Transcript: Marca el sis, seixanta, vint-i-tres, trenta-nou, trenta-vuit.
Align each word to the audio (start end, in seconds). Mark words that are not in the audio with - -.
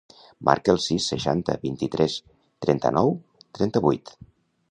Marca 0.47 0.71
el 0.75 0.79
sis, 0.85 1.09
seixanta, 1.11 1.57
vint-i-tres, 1.65 2.17
trenta-nou, 2.67 3.13
trenta-vuit. 3.59 4.15